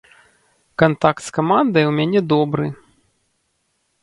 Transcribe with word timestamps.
Кантакт 0.81 1.23
з 1.27 1.35
камандай 1.37 1.83
у 1.91 1.93
мяне 1.99 2.21
добры. 2.35 2.65